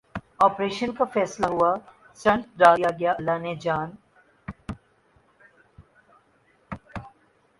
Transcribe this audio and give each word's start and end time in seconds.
operation 0.39 0.91
کا 0.95 1.05
فیصلہ 1.13 1.47
ہوا 1.47 1.71
سٹنٹ 2.19 2.45
ڈال 2.59 2.77
دیا 2.77 2.89
گیا 2.99 3.11
اللہ 3.13 3.37
نے 3.41 3.53
جان 3.61 3.89